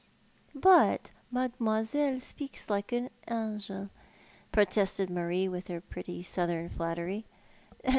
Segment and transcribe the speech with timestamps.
[0.57, 3.91] "I5ut, Mademoiselle speaks like an angel,"
[4.51, 7.27] protested Marie with her ])retty southern flattery.